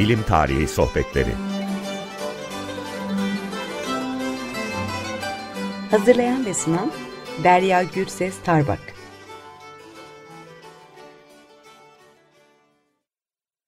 [0.00, 1.32] Bilim Tarihi Sohbetleri
[5.90, 6.90] Hazırlayan ve sunan
[7.44, 8.78] Derya Gürses Tarbak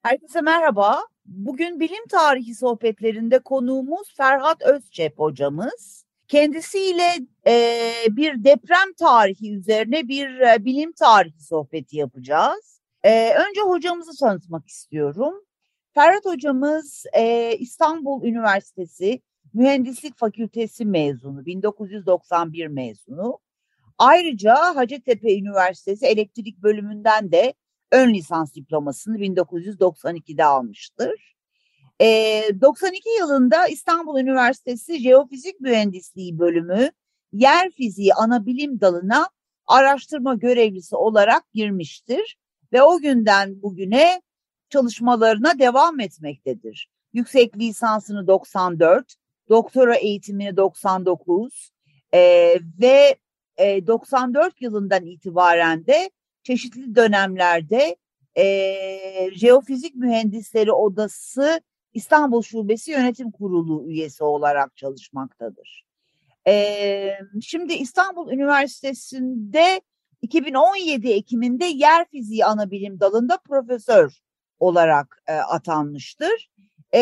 [0.02, 1.00] Herkese merhaba.
[1.24, 6.04] Bugün bilim tarihi sohbetlerinde konuğumuz Ferhat Özçep hocamız.
[6.28, 7.12] Kendisiyle
[7.46, 12.80] e, bir deprem tarihi üzerine bir e, bilim tarihi sohbeti yapacağız.
[13.02, 15.34] E, önce hocamızı tanıtmak istiyorum.
[15.94, 19.20] Ferhat hocamız e, İstanbul Üniversitesi
[19.54, 23.38] Mühendislik Fakültesi mezunu, 1991 mezunu.
[23.98, 27.54] Ayrıca Hacettepe Üniversitesi Elektrik Bölümünden de
[27.90, 31.36] ön lisans diplomasını 1992'de almıştır.
[32.00, 32.06] E,
[32.60, 36.90] 92 yılında İstanbul Üniversitesi Jeofizik Mühendisliği bölümü
[37.32, 39.28] yer fiziği ana bilim dalına
[39.66, 42.38] araştırma görevlisi olarak girmiştir
[42.72, 44.22] ve o günden bugüne
[44.72, 46.88] çalışmalarına devam etmektedir.
[47.12, 49.14] Yüksek lisansını 94,
[49.48, 51.72] doktora eğitimini 99
[52.14, 52.20] e,
[52.80, 53.16] ve
[53.56, 56.10] e, 94 yılından itibaren de
[56.42, 57.96] çeşitli dönemlerde
[58.36, 58.44] e,
[59.34, 61.60] Jeofizik Mühendisleri Odası
[61.94, 65.84] İstanbul Şubesi Yönetim Kurulu üyesi olarak çalışmaktadır.
[66.46, 69.80] E, şimdi İstanbul Üniversitesi'nde
[70.22, 74.22] 2017 Ekim'inde yer fiziği ana bilim dalında profesör
[74.62, 76.50] olarak e, atanmıştır.
[76.94, 77.00] E,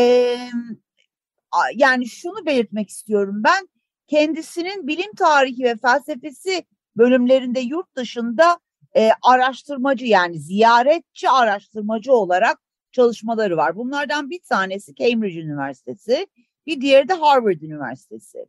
[1.74, 3.68] yani şunu belirtmek istiyorum ben
[4.06, 6.64] kendisinin bilim tarihi ve felsefesi
[6.96, 8.58] bölümlerinde yurt dışında
[8.96, 12.58] e, araştırmacı yani ziyaretçi araştırmacı olarak
[12.92, 13.76] çalışmaları var.
[13.76, 16.26] Bunlardan bir tanesi Cambridge Üniversitesi,
[16.66, 18.46] bir diğeri de Harvard Üniversitesi.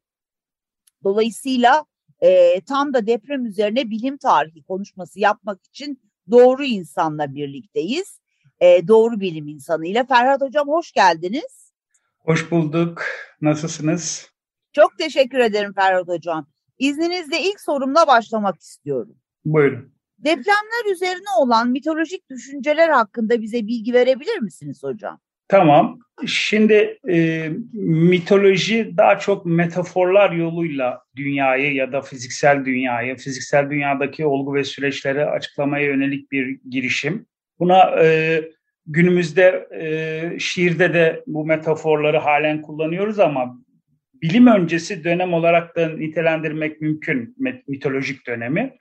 [1.03, 1.85] Dolayısıyla
[2.21, 6.01] e, tam da deprem üzerine bilim tarihi konuşması yapmak için
[6.31, 8.20] doğru insanla birlikteyiz.
[8.61, 10.05] E, doğru bilim insanıyla.
[10.05, 11.73] Ferhat Hocam hoş geldiniz.
[12.19, 13.03] Hoş bulduk.
[13.41, 14.31] Nasılsınız?
[14.73, 16.47] Çok teşekkür ederim Ferhat Hocam.
[16.79, 19.15] İzninizle ilk sorumla başlamak istiyorum.
[19.45, 19.93] Buyurun.
[20.17, 25.19] Depremler üzerine olan mitolojik düşünceler hakkında bize bilgi verebilir misiniz hocam?
[25.47, 25.99] Tamam.
[26.25, 34.53] Şimdi e, mitoloji daha çok metaforlar yoluyla dünyayı ya da fiziksel dünyayı, fiziksel dünyadaki olgu
[34.53, 37.25] ve süreçleri açıklamaya yönelik bir girişim.
[37.61, 38.41] Buna e,
[38.85, 43.57] günümüzde e, şiirde de bu metaforları halen kullanıyoruz ama
[44.21, 47.35] bilim öncesi dönem olarak da nitelendirmek mümkün
[47.67, 48.73] mitolojik dönemi.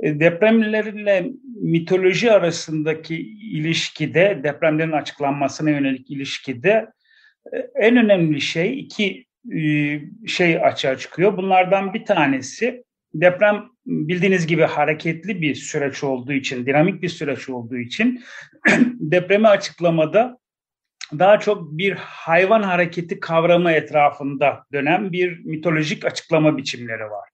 [0.00, 1.26] E, depremlerle
[1.62, 3.16] mitoloji arasındaki
[3.52, 6.86] ilişkide, depremlerin açıklanmasına yönelik ilişkide
[7.52, 9.26] e, en önemli şey iki
[9.56, 9.60] e,
[10.26, 11.36] şey açığa çıkıyor.
[11.36, 12.84] Bunlardan bir tanesi
[13.14, 18.22] deprem bildiğiniz gibi hareketli bir süreç olduğu için, dinamik bir süreç olduğu için
[19.00, 20.38] depremi açıklamada
[21.18, 27.28] daha çok bir hayvan hareketi kavramı etrafında dönen bir mitolojik açıklama biçimleri var.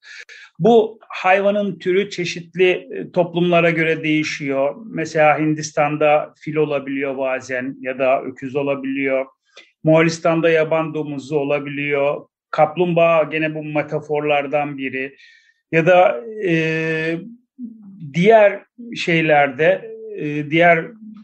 [0.58, 4.74] Bu hayvanın türü çeşitli e, toplumlara göre değişiyor.
[4.86, 9.26] Mesela Hindistan'da fil olabiliyor bazen ya da öküz olabiliyor.
[9.84, 12.26] Moğolistan'da yaban domuzu olabiliyor.
[12.50, 15.16] Kaplumbağa gene bu metaforlardan biri.
[15.72, 17.18] Ya da e,
[18.14, 18.64] diğer
[18.96, 20.78] şeylerde, e, diğer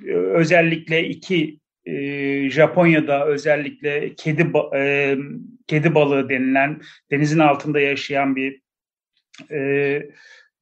[0.07, 5.17] e, özellikle iki e, Japonya'da özellikle kedi e,
[5.67, 8.61] kedi balığı denilen denizin altında yaşayan bir
[9.51, 10.03] e,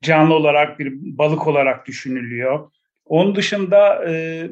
[0.02, 2.70] canlı olarak bir balık olarak düşünülüyor.
[3.04, 4.46] Onun dışında e,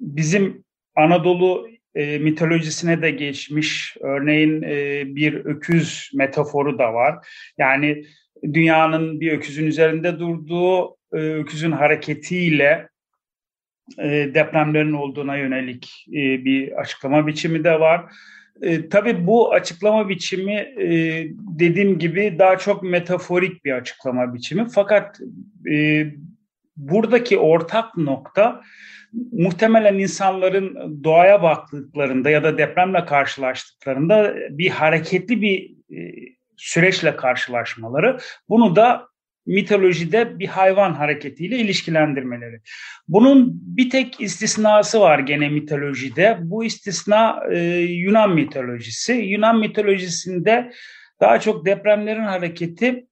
[0.00, 0.64] bizim
[0.96, 7.26] Anadolu e, mitolojisine de geçmiş örneğin e, bir öküz metaforu da var.
[7.58, 8.04] Yani
[8.52, 12.88] dünyanın bir öküzün üzerinde durduğu e, öküzün hareketiyle
[13.98, 18.04] e, depremlerin olduğuna yönelik e, bir açıklama biçimi de var.
[18.90, 20.88] Tabii bu açıklama biçimi e,
[21.38, 24.66] dediğim gibi daha çok metaforik bir açıklama biçimi.
[24.74, 25.20] Fakat
[26.76, 28.62] buradaki ortak nokta
[29.32, 35.74] muhtemelen insanların doğaya baktıklarında ya da depremle karşılaştıklarında bir hareketli bir
[36.56, 38.18] süreçle karşılaşmaları.
[38.48, 39.08] Bunu da
[39.46, 42.60] mitolojide bir hayvan hareketiyle ilişkilendirmeleri.
[43.08, 46.38] Bunun bir tek istisnası var gene mitolojide.
[46.40, 49.12] Bu istisna e, Yunan mitolojisi.
[49.12, 50.72] Yunan mitolojisinde
[51.20, 53.06] daha çok depremlerin hareketi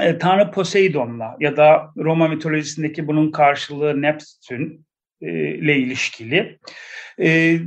[0.00, 4.86] e, Tanrı Poseidon'la ya da Roma mitolojisindeki bunun karşılığı Neptün
[5.20, 6.58] e, ile ilişkili.
[7.20, 7.58] E,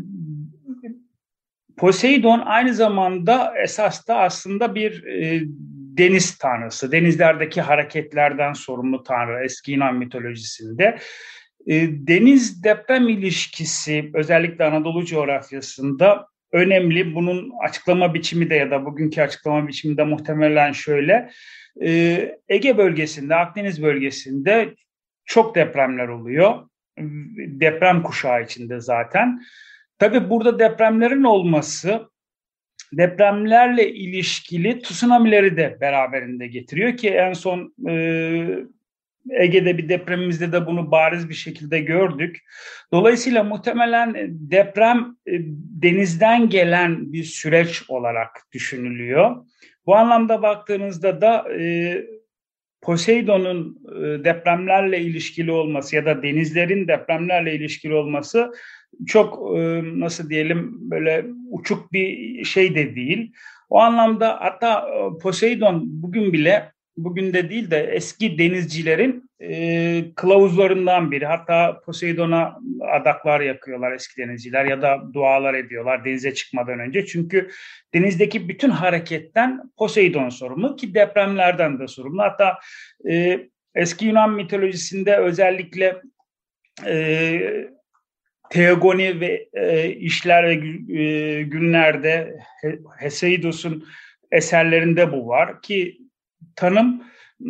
[1.77, 5.41] Poseidon aynı zamanda esas da aslında bir e,
[5.97, 10.97] deniz tanrısı, denizlerdeki hareketlerden sorumlu tanrı eski Yunan mitolojisinde.
[11.67, 17.15] E, deniz deprem ilişkisi özellikle Anadolu coğrafyasında önemli.
[17.15, 21.29] Bunun açıklama biçimi de ya da bugünkü açıklama biçimi de muhtemelen şöyle.
[21.81, 24.75] E, Ege bölgesinde, Akdeniz bölgesinde
[25.25, 26.69] çok depremler oluyor.
[27.47, 29.41] Deprem kuşağı içinde zaten.
[30.03, 32.09] Tabii burada depremlerin olması
[32.93, 37.93] depremlerle ilişkili tsunamileri de beraberinde getiriyor ki en son e,
[39.29, 42.37] Ege'de bir depremimizde de bunu bariz bir şekilde gördük.
[42.91, 45.31] Dolayısıyla muhtemelen deprem e,
[45.81, 49.45] denizden gelen bir süreç olarak düşünülüyor.
[49.85, 51.97] Bu anlamda baktığınızda da e,
[52.81, 58.51] Poseidon'un e, depremlerle ilişkili olması ya da denizlerin depremlerle ilişkili olması
[59.07, 63.33] çok e, nasıl diyelim böyle uçuk bir şey de değil.
[63.69, 71.11] O anlamda hatta e, Poseidon bugün bile bugün de değil de eski denizcilerin e, kılavuzlarından
[71.11, 71.25] biri.
[71.25, 72.59] Hatta Poseidon'a
[72.91, 77.05] adaklar yakıyorlar eski denizciler ya da dualar ediyorlar denize çıkmadan önce.
[77.05, 77.49] Çünkü
[77.93, 82.21] denizdeki bütün hareketten Poseidon sorumlu ki depremlerden de sorumlu.
[82.21, 82.59] Hatta
[83.09, 83.39] e,
[83.75, 86.01] eski Yunan mitolojisinde özellikle
[86.85, 87.67] e,
[88.53, 90.53] Teogoni ve e, işler ve
[90.99, 92.39] e, günlerde
[92.97, 93.87] Heseidos'un
[94.31, 95.97] eserlerinde bu var ki
[96.55, 97.03] tanım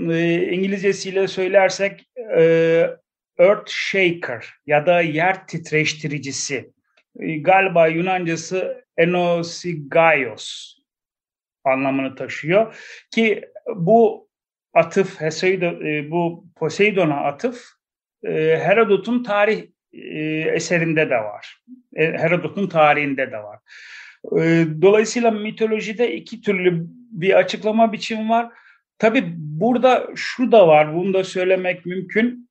[0.09, 2.41] e, İngilizcesiyle söylersek e,
[3.37, 6.71] earth shaker ya da yer titreştiricisi.
[7.19, 10.77] E, galiba Yunancası enosigaios
[11.63, 12.75] anlamını taşıyor
[13.11, 13.45] ki
[13.75, 14.29] bu
[14.73, 17.65] atıf Heseido, e, bu Poseidon'a atıf
[18.23, 18.31] e,
[18.63, 20.19] Herodot'un tarih e,
[20.53, 21.57] eserinde de var.
[21.95, 23.59] E, Herodot'un tarihinde de var.
[24.41, 28.49] E, dolayısıyla mitolojide iki türlü bir açıklama biçimi var.
[28.99, 32.49] Tabii burada şu da var, bunu da söylemek mümkün.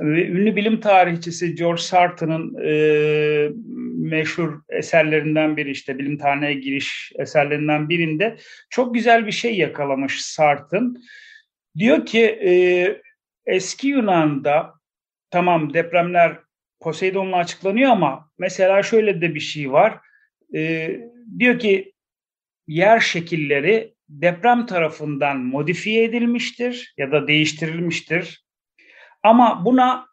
[0.00, 3.50] Ünlü bilim tarihçisi George Sartre'ın e,
[3.96, 8.36] meşhur eserlerinden biri işte bilim tarihine giriş eserlerinden birinde
[8.70, 10.80] çok güzel bir şey yakalamış Sartre.
[11.78, 12.52] Diyor ki e,
[13.46, 14.74] eski Yunan'da
[15.30, 16.38] tamam depremler
[16.84, 19.98] Poseidon'la açıklanıyor ama mesela şöyle de bir şey var.
[20.54, 20.90] E,
[21.38, 21.92] diyor ki
[22.66, 28.44] yer şekilleri deprem tarafından modifiye edilmiştir ya da değiştirilmiştir.
[29.22, 30.06] Ama buna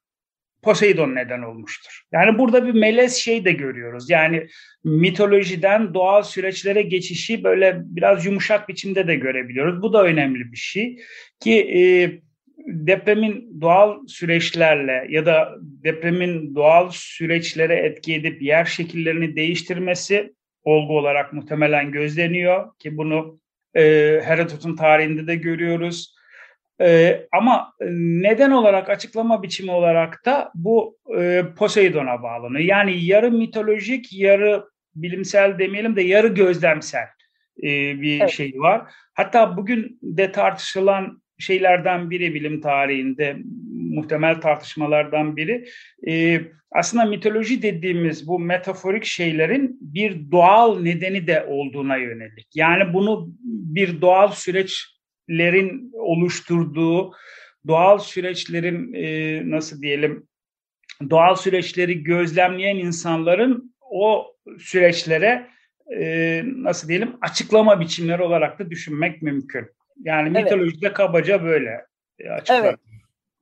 [0.62, 2.02] Poseidon neden olmuştur.
[2.12, 4.10] Yani burada bir melez şey de görüyoruz.
[4.10, 4.48] Yani
[4.84, 9.82] mitolojiden doğal süreçlere geçişi böyle biraz yumuşak biçimde de görebiliyoruz.
[9.82, 11.00] Bu da önemli bir şey
[11.40, 11.82] ki e,
[12.68, 21.34] depremin doğal süreçlerle ya da depremin doğal süreçlere etki edip yer şekillerini değiştirmesi olgu olarak
[21.34, 23.40] muhtemelen gözleniyor ki bunu
[23.76, 23.82] e,
[24.24, 26.16] Herodot'un tarihinde de görüyoruz.
[26.82, 32.64] E, ama neden olarak açıklama biçimi olarak da bu e, Poseidon'a bağlanıyor.
[32.64, 34.66] Yani yarı mitolojik, yarı
[34.96, 37.08] bilimsel demeyelim de yarı gözlemsel
[37.58, 37.68] e,
[38.02, 38.30] bir evet.
[38.30, 38.82] şey var.
[39.14, 43.38] Hatta bugün de tartışılan şeylerden biri bilim tarihinde
[43.92, 45.66] muhtemel tartışmalardan biri
[46.08, 46.42] e,
[46.72, 52.48] aslında mitoloji dediğimiz bu metaforik şeylerin bir doğal nedeni de olduğuna yönelik.
[52.56, 57.12] Yani bunu bir doğal süreçlerin oluşturduğu,
[57.68, 60.28] doğal süreçlerin e, nasıl diyelim,
[61.10, 65.48] doğal süreçleri gözlemleyen insanların o süreçlere
[66.00, 69.68] e, nasıl diyelim açıklama biçimleri olarak da düşünmek mümkün.
[70.04, 70.44] Yani evet.
[70.44, 71.86] mitolojide kabaca böyle
[72.38, 72.60] açıklar.
[72.60, 72.76] Evet.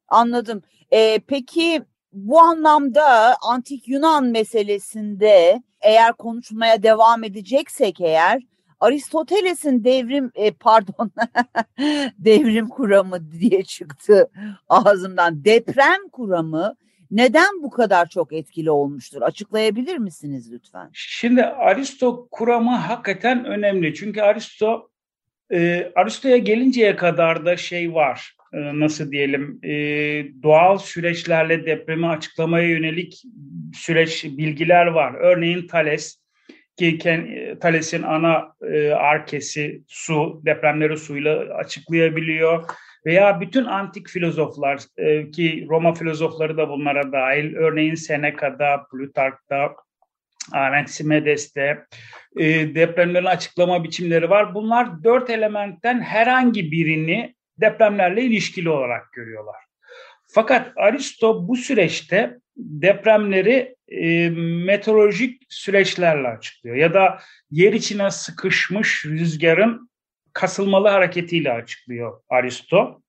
[0.07, 0.61] Anladım.
[0.93, 1.81] Ee, peki
[2.13, 8.41] bu anlamda antik Yunan meselesinde eğer konuşmaya devam edeceksek eğer
[8.79, 11.11] Aristoteles'in devrim e, pardon
[12.17, 14.29] devrim kuramı diye çıktı
[14.69, 15.45] ağzımdan.
[15.45, 16.75] Deprem kuramı
[17.11, 19.21] neden bu kadar çok etkili olmuştur?
[19.21, 20.89] Açıklayabilir misiniz lütfen?
[20.93, 23.93] Şimdi Aristo kuramı hakikaten önemli.
[23.93, 24.88] Çünkü Aristo
[25.53, 28.35] e, Aristo'ya gelinceye kadar da şey var.
[28.53, 29.71] E, nasıl diyelim e,
[30.43, 33.23] doğal süreçlerle depremi açıklamaya yönelik
[33.73, 35.13] süreç bilgiler var.
[35.13, 36.19] Örneğin Thales
[36.77, 36.97] ki
[37.61, 42.63] Thales'in ana e, arkesi su, depremleri suyla açıklayabiliyor.
[43.05, 44.79] Veya bütün antik filozoflar
[45.33, 47.55] ki Roma filozofları da bunlara dahil.
[47.55, 49.75] Örneğin Seneca'da, Plutark'ta,
[50.51, 51.85] Anaximedes'te
[52.75, 54.55] depremlerin açıklama biçimleri var.
[54.55, 59.55] Bunlar dört elementten herhangi birini depremlerle ilişkili olarak görüyorlar.
[60.27, 64.29] Fakat Aristo bu süreçte depremleri e,
[64.65, 67.19] meteorolojik süreçlerle açıklıyor ya da
[67.51, 69.89] yer içine sıkışmış rüzgarın
[70.33, 73.01] kasılmalı hareketiyle açıklıyor Aristo.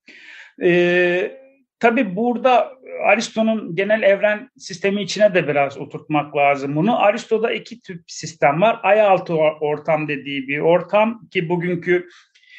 [0.63, 1.40] E,
[1.81, 2.73] tabii burada
[3.05, 6.99] Aristo'nun genel evren sistemi içine de biraz oturtmak lazım bunu.
[6.99, 8.81] Aristo'da iki tip sistem var.
[8.83, 12.09] Ay altı ortam dediği bir ortam ki bugünkü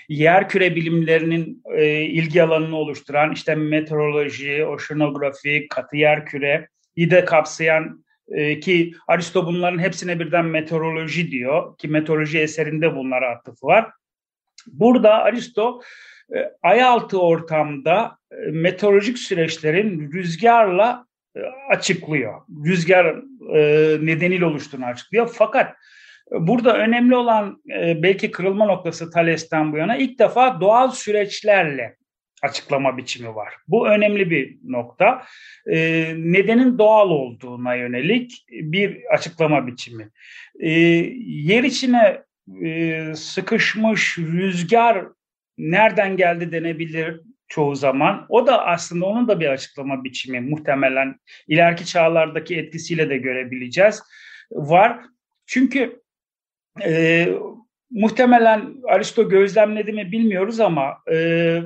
[0.09, 8.05] yer küre bilimlerinin e, ilgi alanını oluşturan işte meteoroloji, oşinografi, katı yer küre, de kapsayan
[8.27, 13.91] e, ki Aristo bunların hepsine birden meteoroloji diyor ki meteoroloji eserinde bunlara atıfı var.
[14.67, 16.10] Burada Aristo e,
[16.63, 22.41] ayaltı ortamda e, meteorolojik süreçlerin rüzgarla e, açıklıyor.
[22.65, 23.05] Rüzgar
[23.55, 25.29] e, nedeniyle oluştuğunu açıklıyor.
[25.33, 25.75] Fakat
[26.31, 31.95] burada önemli olan e, belki kırılma noktası Thales'ten bu yana ilk defa doğal süreçlerle
[32.41, 33.53] açıklama biçimi var.
[33.67, 35.23] Bu önemli bir nokta.
[35.71, 35.77] E,
[36.17, 40.09] nedenin doğal olduğuna yönelik bir açıklama biçimi.
[40.59, 40.69] E,
[41.25, 42.21] yer içine
[42.63, 45.05] e, sıkışmış rüzgar
[45.57, 48.25] nereden geldi denebilir çoğu zaman.
[48.29, 51.15] O da aslında onun da bir açıklama biçimi muhtemelen
[51.47, 54.03] ileriki çağlardaki etkisiyle de görebileceğiz.
[54.51, 54.99] Var.
[55.45, 56.01] Çünkü
[56.83, 57.27] e,
[57.91, 61.57] muhtemelen Aristo gözlemledi mi bilmiyoruz ama e,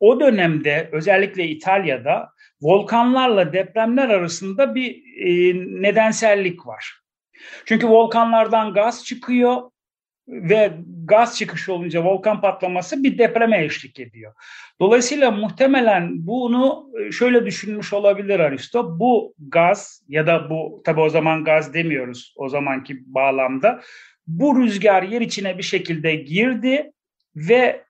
[0.00, 4.90] o dönemde özellikle İtalya'da volkanlarla depremler arasında bir
[5.26, 7.00] e, nedensellik var.
[7.64, 9.70] Çünkü volkanlardan gaz çıkıyor
[10.28, 10.72] ve
[11.04, 14.32] gaz çıkışı olunca volkan patlaması bir depreme eşlik ediyor.
[14.80, 18.98] Dolayısıyla muhtemelen bunu e, şöyle düşünmüş olabilir Aristo.
[18.98, 23.80] Bu gaz ya da bu tabi o zaman gaz demiyoruz o zamanki bağlamda.
[24.26, 26.92] Bu rüzgar yer içine bir şekilde girdi
[27.36, 27.84] ve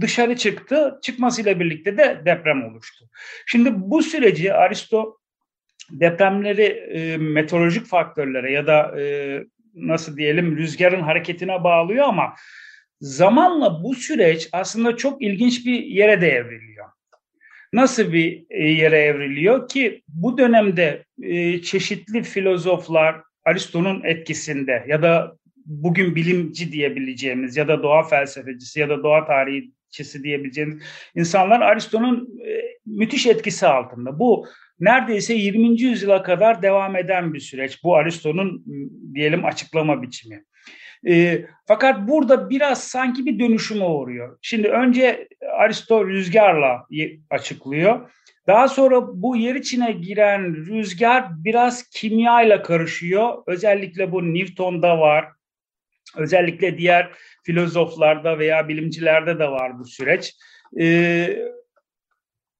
[0.00, 0.98] dışarı çıktı.
[1.02, 3.04] Çıkmasıyla birlikte de deprem oluştu.
[3.46, 5.18] Şimdi bu süreci Aristo
[5.90, 12.34] depremleri e, meteorolojik faktörlere ya da e, nasıl diyelim rüzgarın hareketine bağlıyor ama
[13.00, 16.86] zamanla bu süreç aslında çok ilginç bir yere de evriliyor.
[17.72, 25.36] Nasıl bir e, yere evriliyor ki bu dönemde e, çeşitli filozoflar Aristo'nun etkisinde ya da
[25.66, 30.82] bugün bilimci diyebileceğimiz ya da doğa felsefecisi ya da doğa tarihçisi diyebileceğimiz
[31.14, 34.18] insanlar Aristo'nun e, müthiş etkisi altında.
[34.18, 34.46] Bu
[34.82, 35.80] neredeyse 20.
[35.80, 37.84] yüzyıla kadar devam eden bir süreç.
[37.84, 38.64] Bu Aristo'nun
[39.14, 40.44] diyelim açıklama biçimi.
[41.08, 44.38] E, fakat burada biraz sanki bir dönüşüme uğruyor.
[44.42, 46.86] Şimdi önce Aristo rüzgarla
[47.30, 48.10] açıklıyor.
[48.46, 53.42] Daha sonra bu yer içine giren rüzgar biraz kimyayla karışıyor.
[53.46, 55.28] Özellikle bu Newton'da var.
[56.16, 57.10] Özellikle diğer
[57.44, 60.34] filozoflarda veya bilimcilerde de var bu süreç.
[60.80, 61.38] Ee,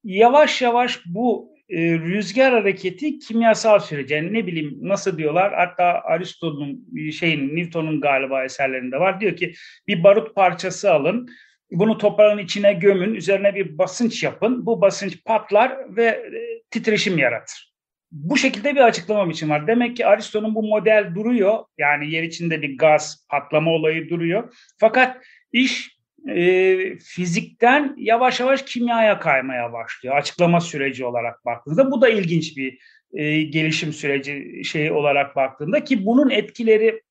[0.05, 4.11] yavaş yavaş bu e, rüzgar hareketi kimyasal süreç.
[4.11, 9.21] Yani ne bileyim nasıl diyorlar hatta Aristo'nun şeyin Newton'un galiba eserlerinde var.
[9.21, 9.55] Diyor ki
[9.89, 11.29] bir barut parçası alın
[11.73, 14.67] bunu toprağın içine gömün, üzerine bir basınç yapın.
[14.67, 17.73] Bu basınç patlar ve e, titreşim yaratır.
[18.11, 19.67] Bu şekilde bir açıklama biçim var.
[19.67, 21.59] Demek ki Aristo'nun bu model duruyor.
[21.79, 24.55] Yani yer içinde bir gaz patlama olayı duruyor.
[24.81, 25.17] Fakat
[25.53, 25.92] iş
[26.29, 30.17] e, fizikten yavaş yavaş kimyaya kaymaya başlıyor.
[30.17, 32.79] Açıklama süreci olarak baktığınızda bu da ilginç bir
[33.15, 37.03] e, gelişim süreci şey olarak baktığında ki bunun etkileri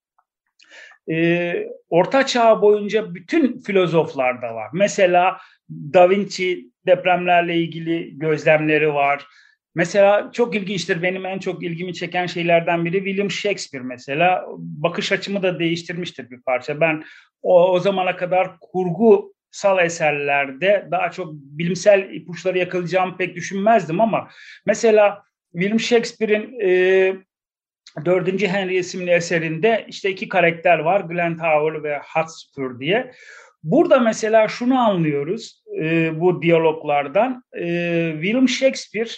[1.11, 1.55] e,
[1.89, 4.69] Orta Çağ boyunca bütün filozoflarda var.
[4.73, 5.37] Mesela
[5.69, 9.27] Da Vinci depremlerle ilgili gözlemleri var.
[9.75, 15.43] Mesela çok ilginçtir benim en çok ilgimi çeken şeylerden biri William Shakespeare mesela bakış açımı
[15.43, 16.81] da değiştirmiştir bir parça.
[16.81, 17.03] Ben
[17.41, 24.29] o, o zamana kadar kurgusal eserlerde daha çok bilimsel ipuçları yakalayacağımı pek düşünmezdim ama
[24.65, 27.13] mesela William Shakespeare'in e,
[28.05, 28.47] 4.
[28.47, 33.11] Henry isimli eserinde işte iki karakter var Glentower ve Hotspur diye.
[33.63, 37.43] Burada mesela şunu anlıyoruz e, bu diyaloglardan.
[37.53, 37.65] E,
[38.13, 39.09] William Shakespeare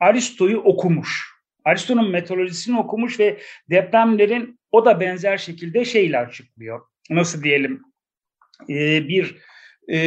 [0.00, 1.38] Aristo'yu okumuş.
[1.64, 3.38] Aristo'nun metodolojisini okumuş ve
[3.70, 6.80] depremlerin o da benzer şekilde şeyler açıklıyor.
[7.10, 7.82] Nasıl diyelim
[8.68, 9.36] e, bir
[9.92, 9.98] e,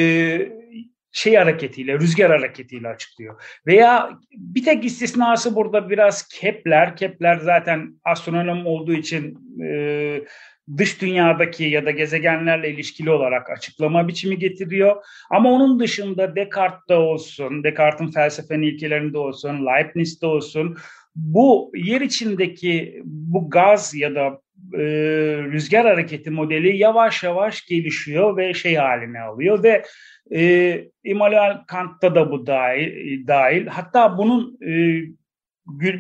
[1.12, 3.44] şey hareketiyle, rüzgar hareketiyle açıklıyor.
[3.68, 6.96] Veya bir tek istisnası burada biraz Kepler.
[6.96, 10.22] Kepler zaten astronom olduğu için e,
[10.78, 14.96] dış dünyadaki ya da gezegenlerle ilişkili olarak açıklama biçimi getiriyor.
[15.30, 20.78] Ama onun dışında Descartes'te olsun, Descartes'in felsefenin ilkelerinde olsun, Leibniz'de olsun
[21.16, 24.42] bu yer içindeki bu gaz ya da
[24.74, 24.84] e,
[25.52, 29.84] rüzgar hareketi modeli yavaş yavaş gelişiyor ve şey haline alıyor ve
[30.36, 33.68] e, Immanuel Kant'ta da bu dahil, dahil.
[33.68, 35.02] Hatta bunun e,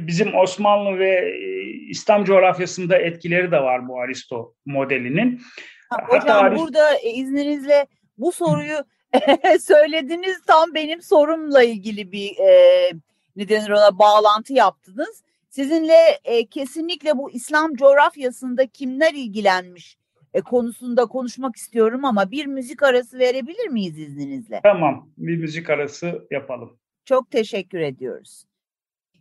[0.08, 5.41] bizim Osmanlı ve e, İslam coğrafyasında etkileri de var bu Aristo modelinin.
[5.89, 8.77] Ha, hocam Hatta burada e, izninizle bu soruyu
[9.60, 12.91] Söylediniz tam benim sorumla ilgili bir e,
[13.36, 15.24] ne denir ona bağlantı yaptınız.
[15.50, 19.98] Sizinle e, kesinlikle bu İslam coğrafyasında kimler ilgilenmiş
[20.33, 24.60] e, konusunda konuşmak istiyorum ama bir müzik arası verebilir miyiz izninizle?
[24.63, 26.77] Tamam, bir müzik arası yapalım.
[27.05, 28.43] Çok teşekkür ediyoruz.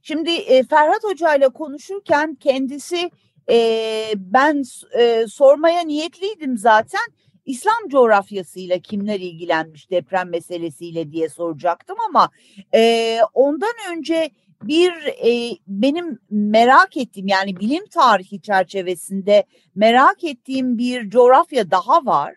[0.02, 3.10] Şimdi e, Ferhat Hoca ile konuşurken kendisi
[3.50, 4.62] e, ben
[4.98, 7.00] e, sormaya niyetliydim zaten.
[7.44, 12.30] İslam coğrafyasıyla kimler ilgilenmiş deprem meselesiyle diye soracaktım ama
[12.74, 14.30] e, ondan önce
[14.62, 22.34] bir e, benim merak ettiğim yani bilim tarihi çerçevesinde merak ettiğim bir coğrafya daha var.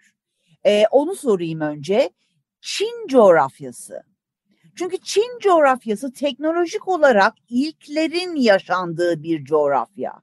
[0.66, 2.10] E, onu sorayım önce.
[2.62, 4.13] Çin coğrafyası.
[4.76, 10.14] Çünkü Çin coğrafyası teknolojik olarak ilklerin yaşandığı bir coğrafya.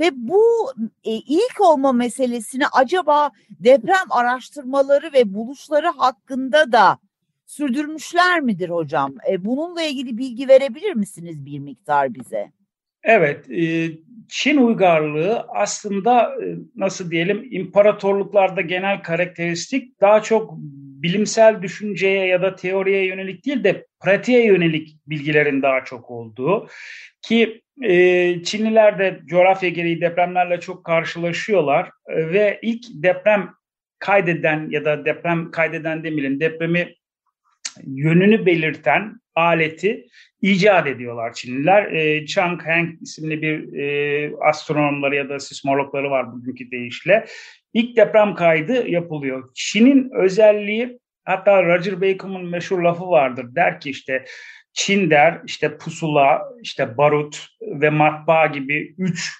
[0.00, 0.72] Ve bu
[1.04, 6.98] e, ilk olma meselesini acaba deprem araştırmaları ve buluşları hakkında da
[7.46, 9.14] sürdürmüşler midir hocam?
[9.30, 12.52] E, bununla ilgili bilgi verebilir misiniz bir miktar bize?
[13.02, 13.90] Evet, e,
[14.28, 20.54] Çin uygarlığı aslında e, nasıl diyelim imparatorluklarda genel karakteristik daha çok
[21.02, 26.68] bilimsel düşünceye ya da teoriye yönelik değil de pratiğe yönelik bilgilerin daha çok olduğu
[27.22, 33.54] ki e, Çinliler de coğrafya gereği depremlerle çok karşılaşıyorlar ve ilk deprem
[33.98, 36.94] kaydeden ya da deprem kaydeden demeyelim depremi
[37.86, 40.06] yönünü belirten aleti
[40.42, 41.92] icat ediyorlar Çinliler.
[41.92, 47.26] E, Chang Heng isimli bir e, astronomları ya da sismologları var bugünkü deyişle.
[47.76, 49.50] İlk deprem kaydı yapılıyor.
[49.54, 53.46] Çin'in özelliği hatta Roger Bacon'un meşhur lafı vardır.
[53.54, 54.24] Der ki işte
[54.72, 59.32] Çin der işte pusula, işte barut ve matbaa gibi üç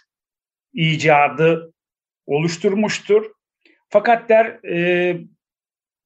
[0.73, 1.73] icadı
[2.27, 3.25] oluşturmuştur.
[3.89, 5.17] Fakat der e,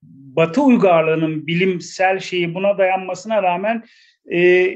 [0.03, 3.85] Batı uygarlığının bilimsel şeyi buna dayanmasına rağmen
[4.33, 4.69] e,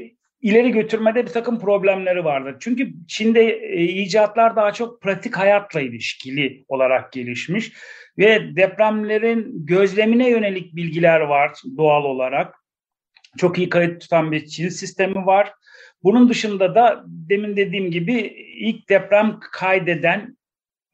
[0.45, 2.55] ileri götürmede bir takım problemleri vardır.
[2.59, 7.73] Çünkü Çin'de e, icatlar daha çok pratik hayatla ilişkili olarak gelişmiş
[8.17, 12.55] ve depremlerin gözlemine yönelik bilgiler var doğal olarak.
[13.37, 15.53] Çok iyi kayıt tutan bir Çin sistemi var.
[16.03, 18.13] Bunun dışında da demin dediğim gibi
[18.59, 20.37] ilk deprem kaydeden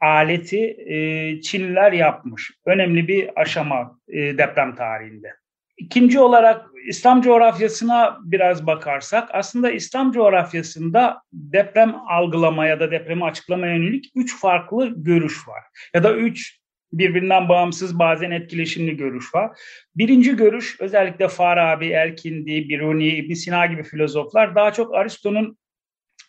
[0.01, 2.51] aleti e, Çinliler yapmış.
[2.65, 5.40] Önemli bir aşama e, deprem tarihinde.
[5.81, 13.75] İkinci olarak İslam coğrafyasına biraz bakarsak aslında İslam coğrafyasında deprem algılama ya da depremi açıklamaya
[13.75, 15.63] yönelik üç farklı görüş var.
[15.93, 16.59] Ya da üç
[16.93, 19.59] birbirinden bağımsız bazen etkileşimli görüş var.
[19.95, 25.57] Birinci görüş özellikle Farabi, Elkindi, Biruni, İbn Sina gibi filozoflar daha çok Aristo'nun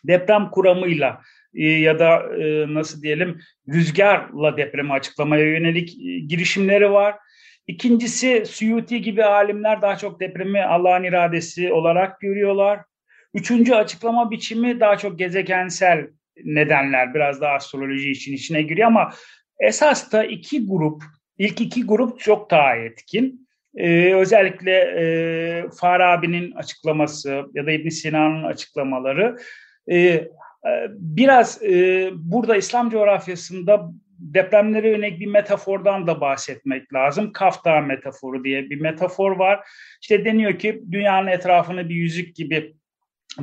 [0.05, 1.21] deprem kuramıyla
[1.55, 7.15] e, ya da e, nasıl diyelim rüzgarla depremi açıklamaya yönelik e, girişimleri var.
[7.66, 12.81] İkincisi Suyuti gibi alimler daha çok depremi Allah'ın iradesi olarak görüyorlar.
[13.35, 16.07] Üçüncü açıklama biçimi daha çok gezegensel
[16.44, 19.12] nedenler biraz daha astroloji için içine giriyor ama
[19.61, 21.03] esas da iki grup,
[21.38, 23.48] ilk iki grup çok daha etkin.
[23.77, 29.37] Ee, özellikle e, Farabi'nin açıklaması ya da İbn Sina'nın açıklamaları
[29.90, 30.29] e,
[30.66, 33.92] ee, biraz e, burada İslam coğrafyasında
[34.23, 37.33] depremlere yönelik bir metafordan da bahsetmek lazım.
[37.33, 39.69] Kafta metaforu diye bir metafor var.
[40.03, 42.75] İşte deniyor ki dünyanın etrafını bir yüzük gibi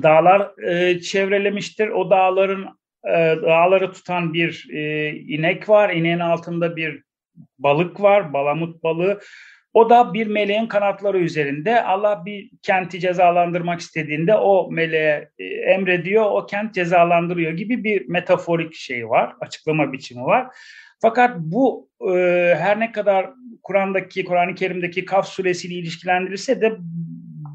[0.03, 1.87] dağlar e, çevrelemiştir.
[1.87, 5.89] O dağların e, dağları tutan bir e, inek var.
[5.89, 7.03] İneğin altında bir
[7.59, 9.19] balık var, balamut balığı.
[9.73, 11.83] O da bir meleğin kanatları üzerinde.
[11.83, 18.73] Allah bir kenti cezalandırmak istediğinde o meleğe e, emrediyor, o kent cezalandırıyor gibi bir metaforik
[18.73, 20.47] şey var, açıklama biçimi var.
[21.01, 22.13] Fakat bu e,
[22.57, 23.29] her ne kadar
[23.63, 26.77] Kur'an'daki, Kur'an-ı Kerim'deki Kaf suresiyle ilişkilendirilse de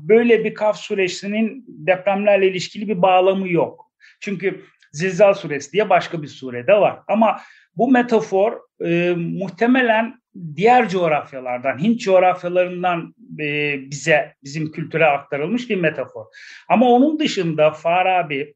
[0.09, 3.93] böyle bir Kaf suresinin depremlerle ilişkili bir bağlamı yok.
[4.21, 6.99] Çünkü Zilzal suresi diye başka bir surede var.
[7.09, 7.41] Ama
[7.77, 8.53] bu metafor
[8.85, 10.24] e, muhtemelen
[10.57, 16.25] diğer coğrafyalardan, Hint coğrafyalarından e, bize, bizim kültüre aktarılmış bir metafor.
[16.69, 18.55] Ama onun dışında Farabi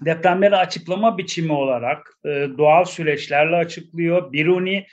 [0.00, 4.32] depremleri açıklama biçimi olarak e, doğal süreçlerle açıklıyor.
[4.32, 4.86] Biruni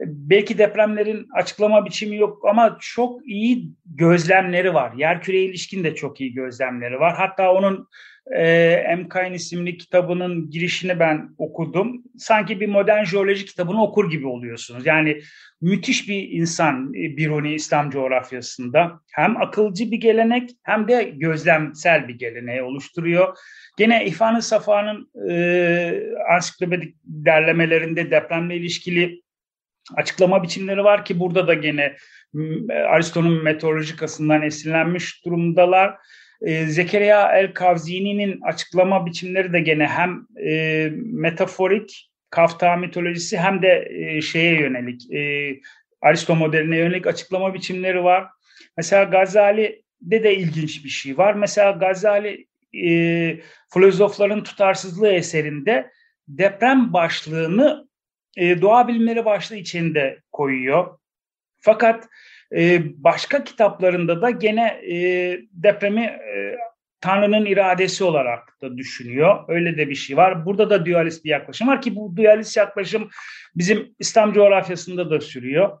[0.00, 4.92] belki depremlerin açıklama biçimi yok ama çok iyi gözlemleri var.
[4.96, 7.14] Yerküreye ilişkin de çok iyi gözlemleri var.
[7.16, 7.88] Hatta onun
[8.30, 8.46] e,
[8.88, 12.02] Emkain isimli kitabının girişini ben okudum.
[12.18, 14.86] Sanki bir modern jeoloji kitabını okur gibi oluyorsunuz.
[14.86, 15.20] Yani
[15.60, 19.00] müthiş bir insan e, Biruni İslam coğrafyasında.
[19.12, 23.36] Hem akılcı bir gelenek hem de gözlemsel bir geleneği oluşturuyor.
[23.78, 26.02] Gene İhvan-ı Safa'nın e,
[26.34, 29.22] ansiklopedik derlemelerinde depremle ilişkili
[29.96, 31.96] açıklama biçimleri var ki burada da gene
[32.88, 35.96] Aristo'nun meteorolojikasından esinlenmiş durumdalar.
[36.46, 44.20] E, Zekeriya el-Kavzini'nin açıklama biçimleri de gene hem e, metaforik kafta mitolojisi hem de e,
[44.20, 45.20] şeye yönelik e,
[46.02, 48.26] Aristo modeline yönelik açıklama biçimleri var.
[48.76, 51.34] Mesela Gazali'de de ilginç bir şey var.
[51.34, 52.46] Mesela Gazali
[52.84, 53.40] e,
[53.74, 55.90] filozofların tutarsızlığı eserinde
[56.28, 57.88] deprem başlığını
[58.36, 60.98] e, doğa bilimleri başlığı içinde koyuyor.
[61.60, 62.08] Fakat
[62.96, 64.96] başka kitaplarında da gene e,
[65.52, 66.56] depremi e,
[67.00, 69.44] Tanrı'nın iradesi olarak da düşünüyor.
[69.48, 70.46] Öyle de bir şey var.
[70.46, 73.10] Burada da dualist bir yaklaşım var ki bu dualist yaklaşım
[73.56, 75.78] bizim İslam coğrafyasında da sürüyor.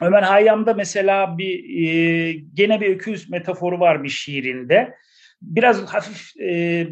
[0.00, 4.94] Ömer Hayyam'da mesela bir e, gene bir öküz metaforu var bir şiirinde.
[5.42, 6.86] Biraz hafif e,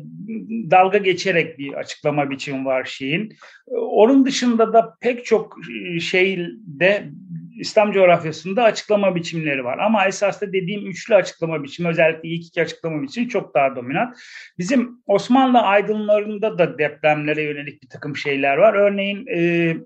[0.71, 3.37] dalga geçerek bir açıklama biçimi var şeyin.
[3.77, 5.57] Onun dışında da pek çok
[6.01, 7.11] şeyde
[7.59, 9.79] İslam coğrafyasında açıklama biçimleri var.
[9.79, 14.17] Ama esas da dediğim üçlü açıklama biçimi özellikle ilk iki açıklama biçimi çok daha dominant.
[14.59, 18.75] Bizim Osmanlı aydınlarında da depremlere yönelik bir takım şeyler var.
[18.75, 19.77] Örneğin e,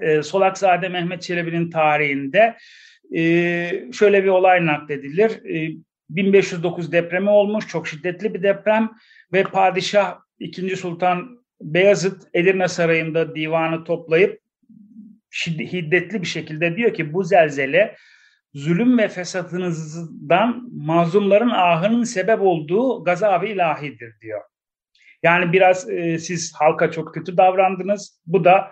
[0.00, 2.56] e, Solakzade Mehmet Çelebi'nin tarihinde
[3.16, 3.22] e,
[3.92, 5.30] şöyle bir olay nakledilir.
[5.30, 5.76] E,
[6.10, 8.90] 1509 depremi olmuş, çok şiddetli bir deprem
[9.32, 10.76] ve padişah 2.
[10.76, 14.43] Sultan Beyazıt Edirne Sarayı'nda divanı toplayıp
[15.34, 17.96] şiddetli bir şekilde diyor ki bu zelzele
[18.54, 24.40] zulüm ve fesatınızdan mazlumların ahının sebep olduğu gazabı ilahidir diyor.
[25.22, 28.20] Yani biraz e, siz halka çok kötü davrandınız.
[28.26, 28.70] Bu da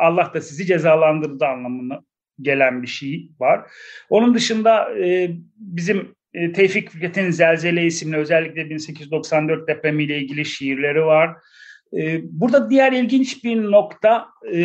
[0.00, 2.00] Allah da sizi cezalandırdı anlamına
[2.40, 3.70] gelen bir şey var.
[4.10, 11.36] Onun dışında e, bizim e, Tevfik Fikret'in Zelzele isimli özellikle 1894 depremiyle ilgili şiirleri var.
[11.96, 14.58] E, burada diğer ilginç bir nokta e,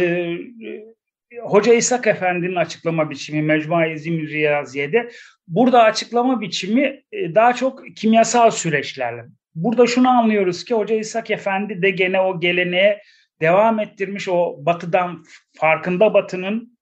[1.37, 5.09] Hoca İshak Efendi'nin açıklama biçimi Mecmua-i Zim Riyaziye'de
[5.47, 9.25] burada açıklama biçimi e, daha çok kimyasal süreçlerle.
[9.55, 13.01] Burada şunu anlıyoruz ki Hoca İshak Efendi de gene o geleneğe
[13.41, 15.23] devam ettirmiş o batıdan
[15.57, 16.77] farkında batının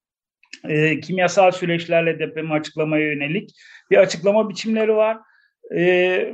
[0.64, 3.50] e, kimyasal süreçlerle depremi açıklamaya yönelik
[3.92, 5.18] bir açıklama biçimleri var.
[5.76, 6.34] E,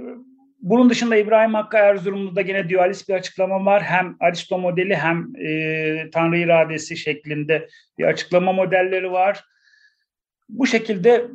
[0.63, 3.83] bunun dışında İbrahim Hakkı Erzurumlu'da gene dualist bir açıklama var.
[3.83, 9.45] Hem Aristo modeli hem e, Tanrı iradesi şeklinde bir açıklama modelleri var.
[10.49, 11.27] Bu şekilde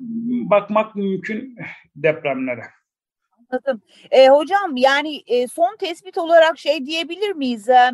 [0.50, 1.56] bakmak mümkün
[1.96, 2.62] depremlere.
[3.38, 3.82] Anladım.
[4.10, 7.68] E, hocam yani e, son tespit olarak şey diyebilir miyiz?
[7.68, 7.90] E,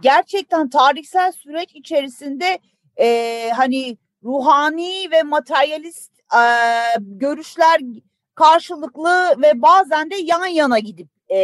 [0.00, 2.58] gerçekten tarihsel süreç içerisinde
[2.96, 6.42] e, hani ruhani ve materyalist e,
[6.98, 7.80] görüşler
[8.36, 11.38] karşılıklı ve bazen de yan yana gidip e,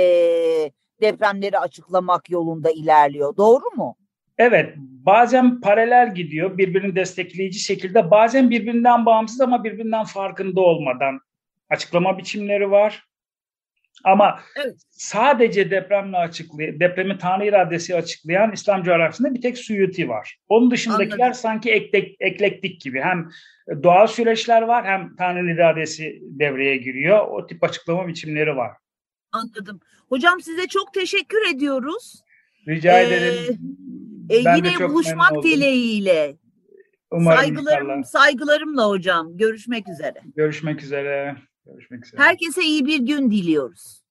[1.01, 3.37] depremleri açıklamak yolunda ilerliyor.
[3.37, 3.97] Doğru mu?
[4.39, 11.21] Evet, bazen paralel gidiyor birbirini destekleyici şekilde, bazen birbirinden bağımsız ama birbirinden farkında olmadan
[11.71, 13.05] açıklama biçimleri var.
[14.05, 14.77] Ama evet.
[14.91, 20.39] sadece depremle açıklayan, depremi Tanrı iradesi açıklayan İslam coğrafyasında bir tek Suyuti var.
[20.49, 21.41] Onun dışındakiler Anladım.
[21.41, 23.01] sanki eklek, eklektik gibi.
[23.01, 23.29] Hem
[23.83, 27.29] doğal süreçler var hem Tanrı iradesi devreye giriyor.
[27.29, 28.71] O tip açıklama biçimleri var.
[29.33, 29.81] Anladım.
[30.09, 32.23] Hocam size çok teşekkür ediyoruz.
[32.69, 33.59] Rica ee, ederim.
[34.31, 36.37] E, ben yine buluşmak dileğiyle.
[37.11, 38.05] Umarım Saygılarım, inşallah.
[38.05, 39.37] saygılarımla hocam.
[39.37, 40.21] Görüşmek üzere.
[40.37, 41.37] Görüşmek üzere.
[41.67, 42.23] Görüşmek üzere.
[42.23, 44.03] Herkese iyi bir gün diliyoruz.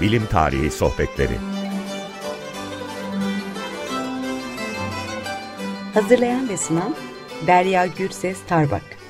[0.00, 1.38] Bilim Tarihi Sohbetleri
[5.94, 6.96] Hazırlayan ve sunan
[7.46, 9.01] Derya Gürses Tarbak